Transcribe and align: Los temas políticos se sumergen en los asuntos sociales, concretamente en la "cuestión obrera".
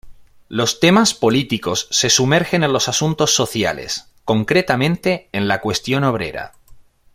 Los 0.49 0.79
temas 0.79 1.13
políticos 1.13 1.87
se 1.91 2.09
sumergen 2.09 2.63
en 2.63 2.73
los 2.73 2.89
asuntos 2.89 3.35
sociales, 3.35 4.11
concretamente 4.25 5.29
en 5.31 5.47
la 5.47 5.61
"cuestión 5.61 6.03
obrera". 6.05 6.53